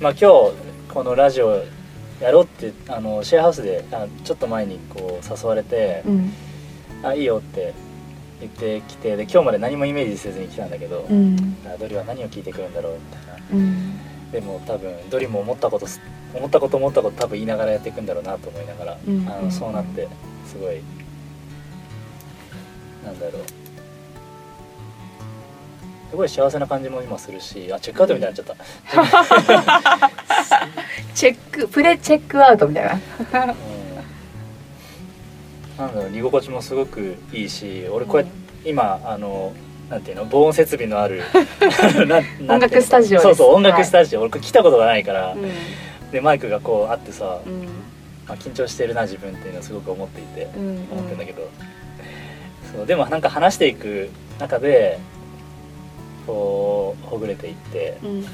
[0.00, 0.24] まあ今日
[0.88, 1.62] このラジオ
[2.20, 6.32] やろうってあのシェアハウスであちょっと前にこう誘われてうん
[7.04, 7.74] 「あいいよ」って
[8.40, 11.56] 言ってきてで今日まで何もイメージせずに来たんだけど、うん。
[11.66, 13.42] あドリは何を聞いてくるんだろうみたいな。
[13.52, 14.32] うん。
[14.32, 16.00] でも多分ドリも思ったことす
[16.34, 19.28] 思ったこと思ったこと多分言いながらやっていくんだろうなと思いながら、うん。
[19.28, 20.08] あのそうなって
[20.46, 20.80] すごい
[23.04, 23.59] なんだろう
[26.10, 30.10] すごい幸せな感じも今するしあチェックアウトみたいになっちゃった、
[31.14, 32.92] チェックプレチェックアウトみたいな。
[32.92, 33.00] うん。
[35.78, 39.54] なんだろう居心地もすごくいいし俺こうやって今あの
[39.88, 41.22] なんていうの防音設備のある
[42.48, 46.10] 音楽スタジオそうそう音楽スタジオ、俺これ来たことがないから、うん。
[46.10, 47.62] でマイクがこうあってさ、うん。
[48.26, 50.88] まあ、緊張してるな自分っていうのをすごく思っていて、うん。
[50.90, 51.48] 思ってんだけど。
[52.74, 54.98] そうでもなんか話していく中で
[56.30, 58.24] こうほぐれていって、うんうん。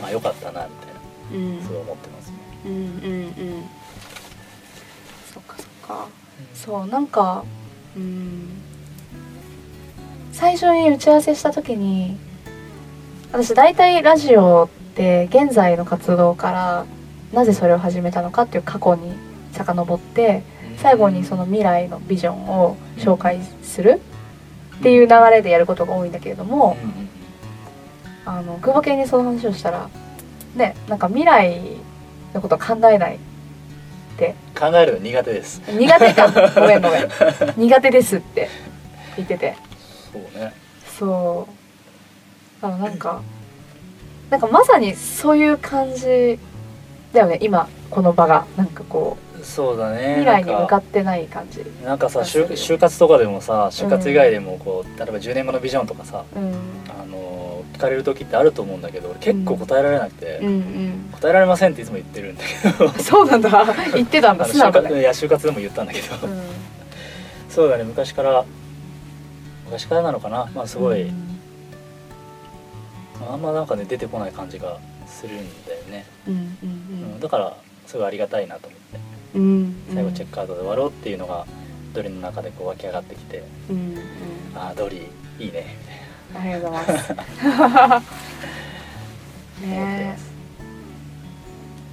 [0.00, 0.70] まあよかったなみ
[1.30, 1.58] たいうん。
[1.58, 2.36] なそう思ってますね。
[2.66, 2.86] うんうんう
[3.28, 3.64] ん。
[5.32, 6.08] そっかそっか。
[6.54, 7.44] そうなんか
[7.96, 8.48] うん。
[10.32, 12.16] 最初に打ち合わせした時に
[13.32, 16.86] 私大体ラジオって現在の活動から
[17.32, 19.12] なぜそれを始めたのかっていう過去に
[19.52, 20.42] 遡って
[20.78, 24.00] 最後にその未来のビジョンを紹介する
[24.80, 26.76] っていう流れでやることが多いんだけれども
[28.24, 29.90] あの久保健にその話をしたら
[30.56, 31.60] ねなんか未来
[32.32, 33.18] のこと考えないっ
[34.16, 34.34] て。
[34.58, 35.60] 考えるの苦手です。
[35.68, 36.28] 苦手か。
[36.54, 37.08] ごめんごめん。
[37.56, 38.48] 苦手ですって
[39.16, 39.56] 言ってて。
[40.12, 40.52] そうね。
[40.98, 41.48] そ
[42.60, 42.62] う。
[42.62, 43.22] だからなんか
[44.30, 46.38] なんかまさにそういう感じ
[47.12, 48.46] だよね今この場が。
[48.56, 50.16] なんかこうそうだね。
[50.18, 51.64] 未来に向かっってない感じ。
[51.84, 56.52] なんかさ就就活とかでもさ就活以外でもこう、例えば10年後のビジョンとかさうん。
[56.88, 60.46] あの聞かれる時ってあると思うんだけど俺結構答えられなくて、うん。
[60.48, 62.88] うん答えられませんっていつも言ってるんだけど。
[63.02, 63.50] そうなんだ。
[63.94, 64.44] 言ってたんだ。
[64.44, 64.88] 素直だね。
[64.88, 66.42] 就活いや就活でも言ったんだけど、うん。
[67.48, 67.84] そうだね。
[67.84, 68.44] 昔から
[69.66, 70.48] 昔からなのかな。
[70.54, 71.14] まあすごい、うん。
[73.30, 76.68] あんまなんかね出てこない感じがするんだよね、うんううん。
[77.16, 77.20] ん。
[77.20, 78.96] だからすごいありがたいなと思って。
[78.96, 81.46] うんうん最後チェックアウトで終わろうっていうのが
[81.94, 83.76] ドリの中でこう湧き上がってきてうん。
[83.76, 83.98] うん。
[84.56, 85.08] ああドリ
[85.38, 85.76] いいね。
[86.30, 86.86] みたいありがとうござい
[87.90, 89.66] ます。
[89.66, 90.18] ね。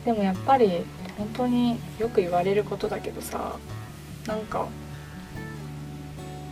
[0.06, 0.86] でもやっぱり
[1.18, 3.56] 本当によく言われることだけどさ
[4.26, 4.68] なんか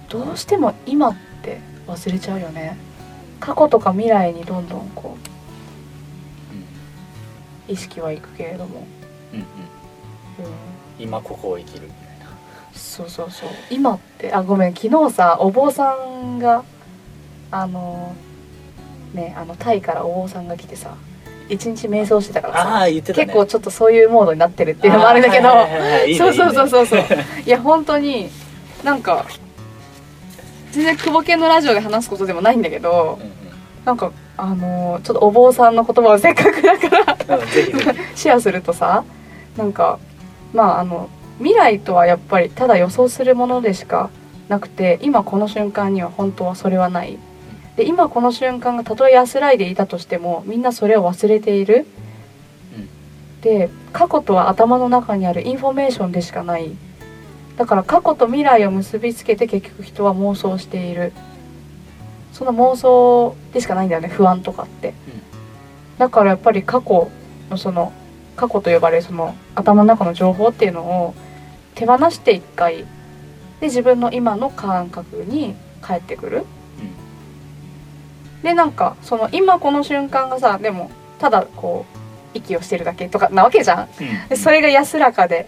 [0.09, 2.77] どうしても今って忘れちゃうよね。
[3.39, 5.17] 過去とか未来にどんどんこ
[7.69, 8.85] う意識はいくけれども、
[9.33, 10.45] うんうんうん。
[10.45, 10.51] うん、
[10.99, 12.25] 今ここを生きるみたいな。
[12.73, 13.49] そうそうそう。
[13.69, 16.63] 今ってあごめん昨日さお坊さんが
[17.51, 18.15] あの
[19.13, 20.95] ねあのタイからお坊さんが来てさ
[21.49, 23.01] 一日瞑想してたからさね。
[23.01, 25.49] 結構ちょっとそういうモードになってるっていうのもあるんだけど、
[26.17, 26.99] そうそうそううそうそう。
[27.45, 28.29] いや本当に
[28.83, 29.25] なんか
[30.71, 33.31] 全然久保系のラジオで話すことでもないんだけどんうん。
[33.85, 37.39] なんかあのーちょっとお坊さんの言葉をせっかくだから
[38.15, 39.03] シェアするとさ
[39.55, 39.99] なんか
[40.53, 44.09] まああの未来とはやっぱりただ予想するものでしか
[44.47, 47.17] なくて今この瞬間には本当はそれはない。
[47.75, 51.85] で今この瞬間がたとえ安らいでいたとしてもみんなそれを忘れている、
[53.41, 56.71] で過去とは頭の中にあるインフォメーションでしかない。
[57.57, 61.11] だから過去と未来を結びつけて結局人は妄想している。
[62.31, 64.93] その妄想でしかないんだよね不安とかって、
[65.97, 67.09] だからやっぱり過去
[67.49, 67.93] のその
[68.35, 71.15] 過去と呼ばれるその頭の中の情報っていうのを
[71.73, 72.85] 手放して一回
[73.59, 75.55] で自分の今の感覚に
[75.85, 76.45] 帰ってくる、
[78.43, 81.85] でなんかその今この瞬間がさでもただこ
[82.33, 83.89] う息をしてるだけとかなわけじゃん。
[83.99, 84.29] うん。
[84.29, 85.47] でそれが安らかで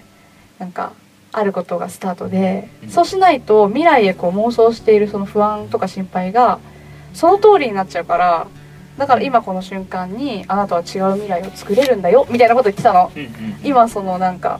[0.57, 0.93] なんか
[1.31, 2.89] あることがスタートで、うん。
[2.89, 6.59] そうしないと未来へこう妄想しているその不安とか心配が
[7.13, 8.47] その通りになっちゃうから
[8.97, 13.11] だから今この瞬間にあなたは違う未来を作れるんだよみたいなこと言ってたの。
[13.15, 13.31] うんうん。
[13.63, 14.59] 今そのなんか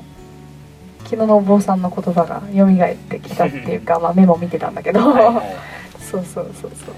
[1.07, 5.55] 昨日のお坊さんの言葉が蘇ってきたっていうか、 まあ、メモ見てたんだけど、はいはい。
[6.01, 6.93] そうそうそうそう。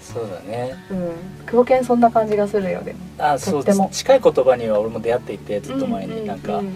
[0.00, 0.74] そうだね。
[0.90, 1.10] うん。
[1.46, 2.98] 久保健そんな感じがするよでも。
[3.18, 3.88] あそうとっても。
[3.92, 6.72] 近い言葉には俺も出会っていてずっと前に、なんか、うん。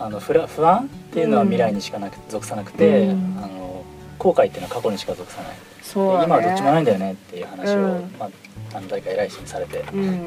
[0.00, 3.38] あの不ら不安っていうのは未来にしかなく属さなくて、うん。
[3.42, 3.82] あの
[4.18, 5.52] 後悔っていうのは過去にしか属さない、
[5.94, 6.24] そうだね。
[6.26, 8.14] 今はどっちもないんだよねっていう話を、うん。
[8.18, 8.30] まあ、
[8.72, 10.26] 何回か偉い人にされて、いうん。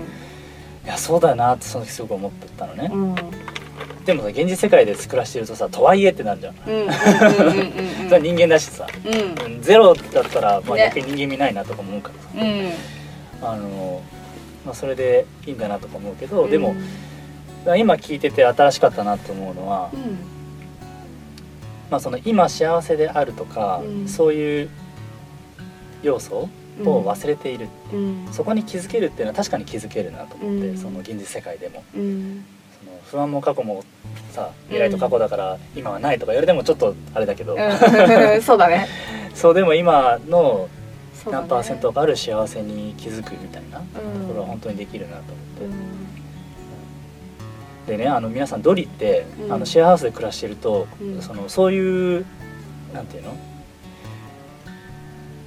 [0.85, 3.15] やそうだよなってその時すごく思ってたのね、うん。
[4.05, 8.87] でもさ現実世界で暮らしてるとさとはいえってなるじゃん、それは人間だしさ、
[9.59, 10.91] ゼロだったら、まあ、ね。
[10.95, 12.45] 逆に人間味ないなとか思うからさ、
[13.41, 13.49] うん。
[13.49, 14.01] あの
[14.65, 16.51] まあ、それでいいんだなとか思うけど、うん。
[16.51, 16.73] でも
[17.75, 20.17] 今聞いてて新しかったなと思うのは、うん。
[21.89, 24.07] まあ、その今幸せであるとか、うん。
[24.07, 24.69] そういう
[26.03, 26.49] 要素
[26.83, 27.95] を忘れている、う。
[27.95, 28.27] ん。
[28.31, 30.77] そこに気づけるっていうのは確かに気づけるなと思って、うん。
[30.77, 31.83] その現実世界でも。
[31.95, 32.45] うん。
[32.79, 33.83] その不安も過去も
[34.31, 37.59] さ未来と過去だから今はないとか言われてもちょっとあれだけど、うん。
[38.41, 38.87] そうだね。
[39.33, 40.69] そうでも今の
[41.29, 44.27] 何パーセントかある幸せに気づくみたいなとうん。
[44.27, 45.65] ころは本当にできるなと思って。
[47.89, 47.97] うん。
[47.97, 49.53] でねあの皆さんドリって、うん。
[49.53, 51.21] あのシェアハウスで暮らしてると、うん。
[51.21, 52.25] そのそういう
[52.93, 53.35] なんていうの？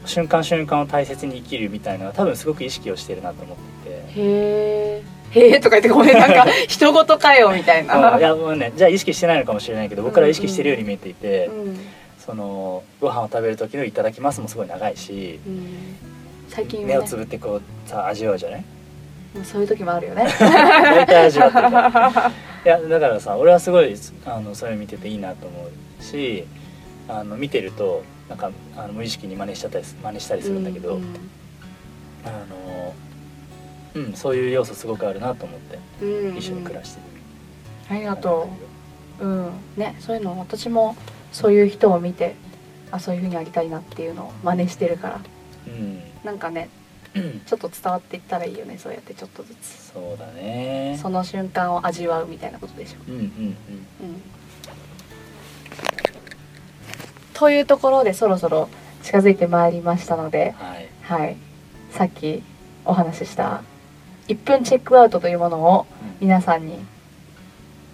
[0.07, 4.21] 瞬間瞬間を大切に生きるみたいなのは多分すごく意識をしてるなと思っていて。
[4.21, 5.03] へえ
[5.33, 8.19] へえとか言ってごめんなんか 人事かよみたいうんな。
[8.19, 11.79] いやもうねじゃあ意識してないのかもしれないけど僕らは意識してるように見えていて、うん
[12.19, 15.97] そのご飯を食べる時の「いただきます」もすごい長いし、うん。
[16.49, 16.93] 最近はね。
[16.95, 18.65] 目をつぶってこうさ味わうじゃない？
[19.35, 20.27] もうそういう時もあるよね。
[20.39, 21.69] 大体味わってる。
[22.67, 23.97] いやだからさ俺はすごい
[24.27, 25.69] あのそれ見てていいなと思
[26.01, 26.45] うし
[27.09, 31.03] あの見てるとなんかあの無意識に真似しちゃったりす真似したりするんだけど、うん。
[32.25, 32.95] あの
[33.95, 36.37] うんそういう要素すごくあるなと思ってうん。
[36.39, 38.49] 一緒に暮らしてる、ありがと
[39.21, 40.97] ううんねそういうの私も
[41.33, 42.37] そういう人を見て
[42.93, 45.21] あそういう風にありたいなっていうのを真似してるから。
[45.67, 46.01] うん。
[46.25, 46.69] なんかね
[47.15, 49.93] うん ちょっと伝わっていったらいいよねそうやってちょっとずつ。
[49.93, 50.97] そうだね。
[51.03, 52.99] その瞬間を味わうみたいなことでしょ。
[53.09, 53.23] うんうん。
[53.23, 53.57] うん
[57.41, 58.69] というところでそろそろ
[59.03, 60.89] 近づいてまいりましたのでうんはい。
[61.03, 61.37] はい。
[61.91, 62.43] さっき
[62.85, 63.63] お話しした
[64.29, 65.87] 1分チェックアウトというものを
[66.21, 66.79] 皆さんに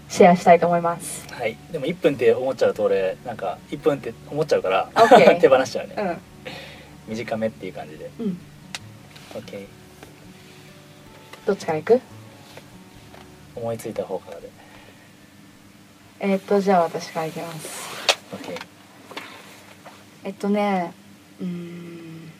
[0.08, 1.26] シェアしたいと思います。
[1.32, 1.56] はい。
[1.70, 4.90] でも1分って思っちゃうと俺なんか1分って思っちゃうから
[5.40, 5.94] 手放しちゃうね、
[7.08, 7.14] うん。
[7.16, 8.10] 短めっていう感じで。
[8.18, 8.38] うん。
[9.34, 9.66] OK
[11.46, 12.00] どっちから行く？
[13.54, 14.50] 思いついた方からで。
[16.20, 17.88] えーっとじゃあ私から行きます。
[18.34, 18.75] OK
[20.26, 20.92] えっとね
[21.40, 22.32] うん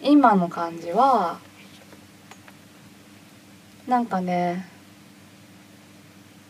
[0.00, 1.40] 今の感じは
[3.88, 4.64] なんかね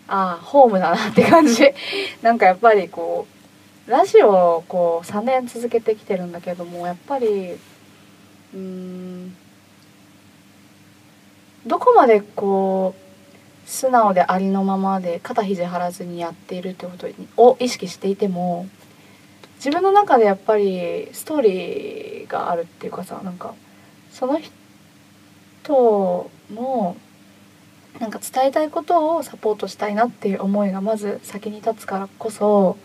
[0.06, 1.64] ああホームだなって感じ。
[2.20, 3.26] なんかやっぱりこ
[3.86, 7.56] うラジオをこう3年続けてきてるんだけどもやっぱり
[8.52, 9.34] うん
[11.66, 12.94] どこまでこ
[13.66, 17.06] う素直でありのままで肩肘張らずにやっているってこと
[17.38, 18.66] を意識していても
[19.58, 23.55] 自分の中でやっぱりストーリーがあるっていうかさなんか
[24.12, 24.38] その
[25.62, 26.96] 人の
[28.00, 32.77] なんか伝えたいことをサポートしたいなっていう思いがまず先に立つからこそ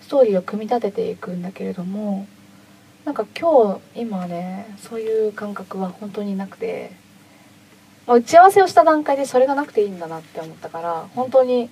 [0.00, 2.26] ストーリーを組み立てていくんだけれども
[3.04, 6.90] なんか今日今ねそういう感覚は本当になくて、
[8.06, 11.68] 打ち合わせをした段階でそれがなくていいんだなって思ったから本当に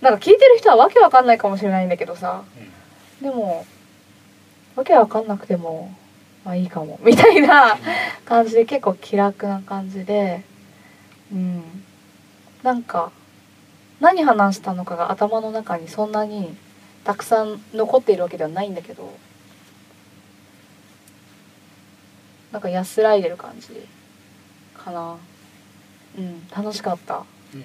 [0.00, 2.42] なんか聞いてる人はわけわかんないかもしれないんだけどさ。
[3.20, 3.64] でも
[4.74, 5.94] わけわかんなくても
[6.44, 6.98] まあいいかも。
[7.04, 7.78] みたいな
[8.24, 10.42] 感じで結構気楽な感じで。
[11.32, 11.84] うん。
[12.62, 13.10] なんか
[14.00, 16.56] 何話したのかが頭の中にそんなに
[17.04, 19.12] たくさん残っているわけではないんだけど
[22.52, 23.86] なんか安らいでる感じ
[24.74, 25.16] かな。
[26.18, 26.48] うん。
[26.48, 27.24] 楽しかった。
[27.54, 27.64] うん。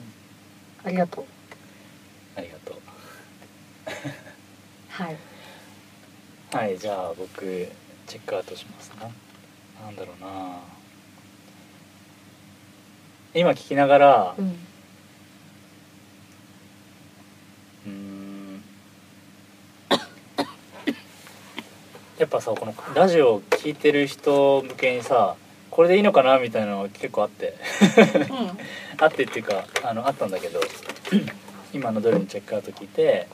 [0.84, 1.26] ありがとう
[2.36, 2.76] ありがとう。
[4.90, 5.18] はい。
[6.54, 7.42] はいじゃあ僕
[8.08, 9.10] チェックアウトしますな
[9.86, 10.60] なんだろうな。
[13.34, 14.46] 今聞きながらうん。
[14.48, 18.64] うーん。
[22.20, 25.36] やっぱさこのラジオを聞いてる人向けにさ
[25.72, 27.56] これでいいのかなみたいなのが結構あって。
[29.00, 30.60] あってっていうかあのあったんだけど
[31.74, 33.28] 今のどれにチェックアウト聞いて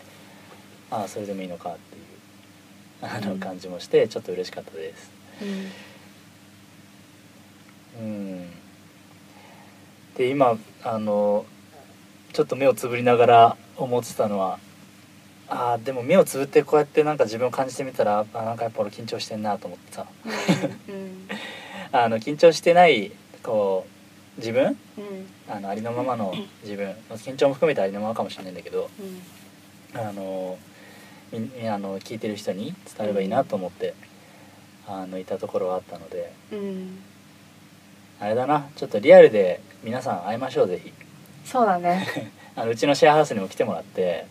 [0.90, 2.08] ああそれでもいいのかっていう
[3.02, 3.40] あのうん。
[3.40, 5.12] 感じもしてちょっと嬉しかったです。
[5.42, 5.72] うん。
[8.00, 8.50] うん、
[10.16, 11.46] で今あの
[12.34, 14.60] ちょっと目をつぶりながら思ってたのは
[15.50, 20.06] あーでも目をつぶってこうやってなんか自分を感じてみたらあなんかやっぱ俺緊張してんなと思ってさ。
[20.90, 21.28] うん。
[21.92, 23.97] あの緊張してないこう
[24.38, 24.66] 自分？
[24.66, 24.76] うん。
[25.50, 26.94] あのありのままの自分。
[27.12, 28.90] 緊張も含めてありのままかもしれないんだけど
[29.96, 30.58] うんあの
[31.32, 33.94] みみあの聞いてる人に伝えればいいなと思って、
[34.88, 37.00] あのいたところはあったのでうん。
[38.20, 38.68] あれだな。
[38.76, 40.92] ちょっとリアルで皆さん会いましょうぜひ。
[41.46, 42.08] そうだね。
[42.56, 44.26] あのうちのシェアハウスにも来てもらって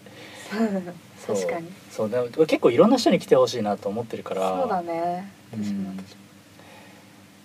[1.25, 1.73] そう 確かに。
[1.91, 2.11] そう。
[2.11, 5.31] でも結構いろんな人に来てほしいなと思ってるからそうだね。
[5.55, 5.65] うん。
[5.65, 6.17] 私も私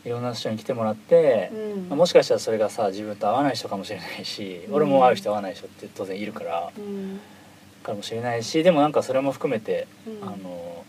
[0.04, 1.90] いろんな人に来てもらっても、うん。
[1.90, 4.74] まあもしかしたらそれがさ自分と合わない人かもしれないし、うん。
[4.76, 7.20] 俺も会う人合わない人って当然いるからうん。
[7.84, 10.28] かもしれないしでもなんかそれも含めて、うん。
[10.28, 10.86] あの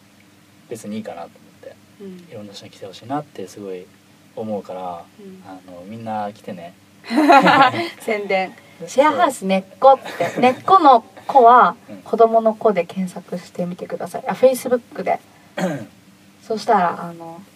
[0.69, 2.31] 別にいいかなと思ってうん。
[2.31, 3.87] いろんな人に来てほしいなってすごい
[4.35, 5.42] 思うからうん。
[5.47, 6.75] あのみんな来てね。
[8.00, 8.54] 宣伝。
[8.87, 11.97] シェアハウス根っこって 根っこの子はうん。
[11.99, 14.25] 子供の子で検索してみてください。
[14.26, 15.21] あフェイスブックで。
[16.42, 17.52] そしたらあのね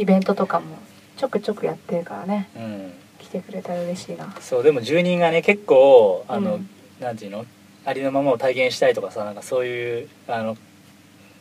[0.00, 0.78] イベントとかも
[1.18, 2.48] ちょくちょくやってるからね。
[2.56, 4.34] うん、うん、来てくれたら嬉しいな。
[4.40, 6.68] そうでも住人がね結構あの、うん。
[7.00, 7.44] なんていうの？
[7.84, 10.56] ありのままを体現したいとかさなんかそういうあの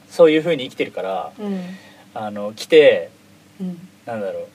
[0.09, 1.61] そういう風に生きてるからうん。
[2.13, 3.11] あの来て
[3.61, 3.87] うん。
[4.05, 4.47] なんだろ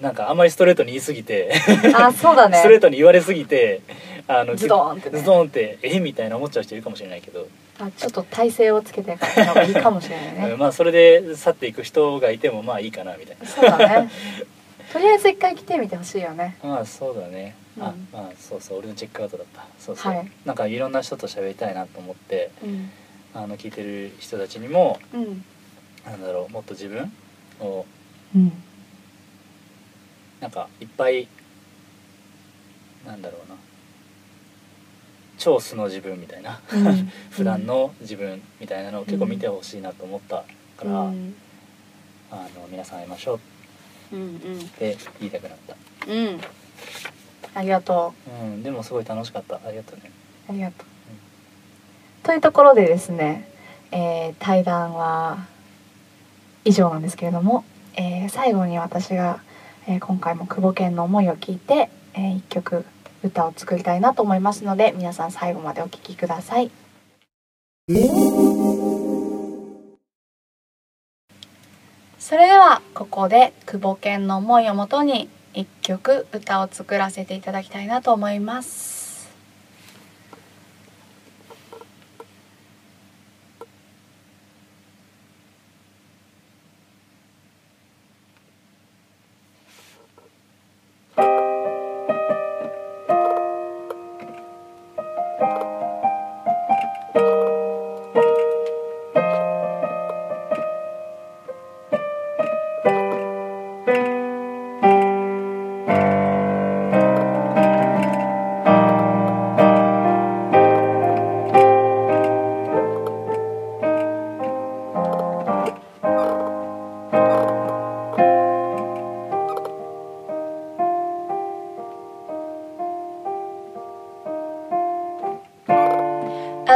[0.00, 0.02] う。
[0.04, 1.52] なんかあんまりストレートに言い過ぎて
[1.96, 2.58] あそうだね。
[2.62, 3.80] ストレートに言われすぎて
[4.28, 5.18] あのズドーンってね。
[5.18, 10.50] ズドーンってえみたいな思っちゃう人いるかもしれないけど、あちょっと体勢をつけてからの方がいいかもしれないね。
[10.52, 13.46] う んまあそれで去っていく人がいてもまあいいかなみたいな。
[13.46, 14.10] そうだね。
[14.92, 16.56] とりあえず一回来てみてほしいよね。
[16.62, 18.08] まあそうだね、あうん。
[18.12, 19.64] まあそうそう俺のチェックアウトだった。
[19.78, 20.30] そうそう、はい。
[20.44, 22.90] なんかいろんな人と喋りたいなと思ってうん。
[23.34, 25.44] あの聞いてる人たちにもうん。
[26.04, 27.12] なんだろうもっと自分
[27.60, 27.84] を
[28.34, 28.52] うん。
[30.40, 31.28] なんかいっぱい
[33.06, 33.47] なんだろうな
[35.38, 37.10] 超素の自分みたいなうん。
[37.30, 40.44] 普段の自分みたいなのを結構見てほしいなと思った
[40.76, 41.34] から、うん。
[42.30, 43.34] あの皆さん会いましょ
[44.12, 44.16] う。
[44.16, 44.38] うんっ
[44.78, 45.76] て言いたくなった、
[46.06, 46.18] うん。
[46.18, 46.40] うん
[47.54, 48.44] ありがとう。
[48.44, 49.56] ん、でもすごい楽しかった。
[49.56, 50.10] ありがとうね。
[50.48, 50.86] うありがとう。
[52.24, 53.48] というところでですね、
[53.90, 55.46] えー対談は
[56.64, 57.64] 以上なんですけれども、
[57.96, 59.40] えー最後に私が、
[59.86, 62.84] えー今回も久保健の思いを聞いて、えー一曲
[63.22, 66.70] 歌を作りたいなと思いますので皆さん最後までお聴きください。
[72.18, 78.97] それではここで久保健の思いをもとに一曲歌を作らせていただきたいなと思います。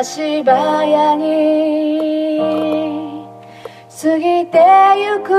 [0.03, 2.41] 足早に
[4.03, 4.59] 過ぎて
[4.99, 5.31] ゆく。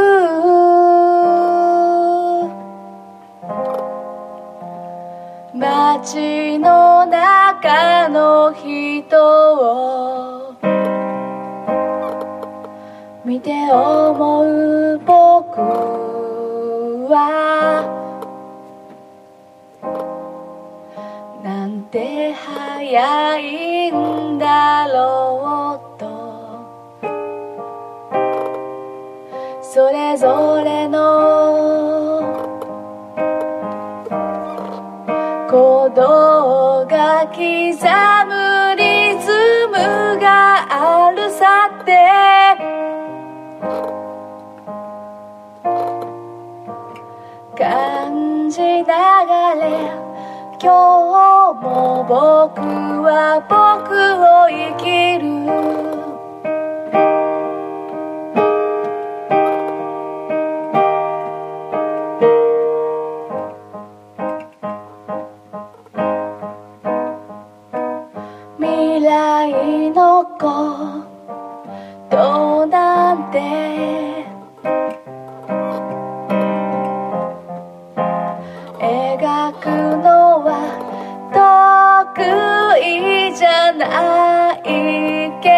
[5.54, 10.56] 街の中の人を
[13.26, 15.60] 見て思う僕
[17.10, 17.84] は
[21.44, 23.73] なんて早い
[24.54, 26.06] だろうと。
[29.62, 31.00] それぞれの
[35.48, 37.42] 鼓動が刻
[38.30, 38.84] むリ
[39.20, 39.32] ズ
[39.70, 39.74] ム
[40.20, 40.28] が
[40.70, 41.92] あるさって。
[47.58, 49.62] 感じながら
[50.62, 50.70] 今
[51.00, 51.03] 日
[51.64, 52.60] も僕
[53.02, 55.24] は僕を生きる。
[68.60, 70.46] 未来のこ
[72.10, 73.64] となんて。
[78.80, 79.83] 描く
[83.88, 84.64] ない
[85.42, 85.50] け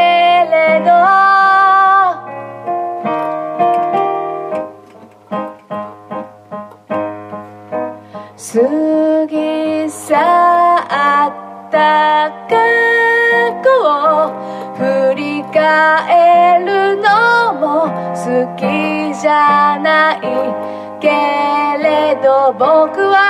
[0.51, 0.91] れど。
[8.37, 8.61] 過
[9.27, 11.77] ぎ去った
[12.49, 12.53] 過
[13.63, 14.31] 去を
[14.75, 14.79] 振
[15.15, 17.63] り返るのも
[18.13, 18.23] 好
[18.55, 18.61] き
[19.19, 20.21] じゃない
[21.01, 21.07] け
[21.83, 22.53] れど。
[22.53, 23.24] 僕は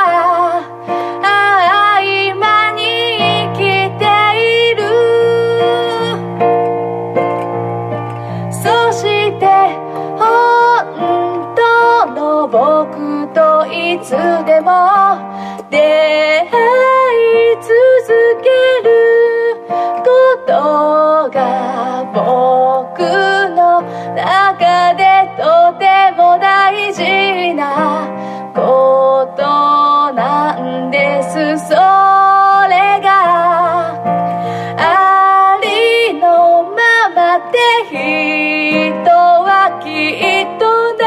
[37.92, 40.64] 人はきっと
[40.94, 41.04] 名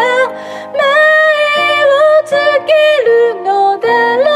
[0.72, 0.80] 前
[1.84, 2.30] をつ
[2.66, 2.70] け
[3.04, 3.08] る
[3.42, 4.26] のだろ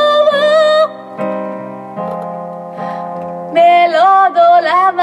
[3.51, 3.53] う。
[3.53, 3.59] メ
[3.89, 3.95] ロ
[4.35, 5.03] ドラマ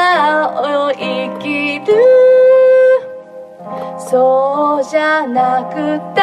[0.87, 0.99] を生
[1.39, 1.87] きる。
[3.97, 6.18] そうじゃなくて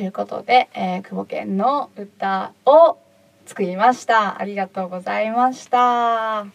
[0.00, 2.96] ということで、えー、久保健の歌を
[3.44, 4.40] 作りました。
[4.40, 6.38] ありがとうございました。
[6.40, 6.46] あ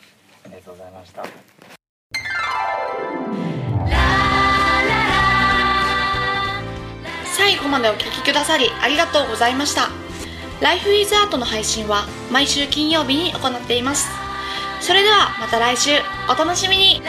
[0.48, 1.24] りがとうございました
[7.38, 9.90] 最後までお聞きくださりありがとうございました。
[10.62, 14.10] Life is Art の配信は毎週金曜日に行っています。
[14.82, 15.92] それではまた来週
[16.28, 17.04] お楽しみに